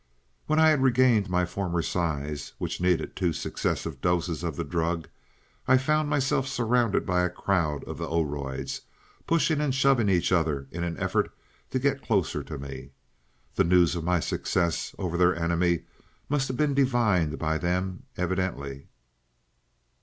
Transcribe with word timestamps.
"When 0.47 0.57
I 0.57 0.69
had 0.71 0.81
regained 0.81 1.29
my 1.29 1.45
former 1.45 1.83
size, 1.83 2.53
which 2.57 2.81
needed 2.81 3.15
two 3.15 3.33
successive 3.33 4.01
doses 4.01 4.41
of 4.43 4.55
the 4.55 4.63
drug, 4.63 5.07
I 5.67 5.77
found 5.77 6.09
myself 6.09 6.47
surrounded 6.47 7.05
by 7.05 7.21
a 7.21 7.29
crowd 7.29 7.83
of 7.83 7.99
the 7.99 8.07
Oroids, 8.07 8.81
pushing 9.27 9.61
and 9.61 9.75
shoving 9.75 10.09
each 10.09 10.31
other 10.31 10.65
in 10.71 10.83
an 10.83 10.97
effort 10.97 11.31
to 11.69 11.77
get 11.77 12.01
closer 12.01 12.41
to 12.41 12.57
me. 12.57 12.89
The 13.53 13.63
news 13.63 13.95
of 13.95 14.03
my 14.03 14.19
success 14.19 14.95
over 14.97 15.17
their 15.17 15.35
enemy 15.35 15.81
have 16.31 16.57
been 16.57 16.73
divined 16.73 17.37
by 17.37 17.59
them, 17.59 18.01
evidently. 18.17 18.87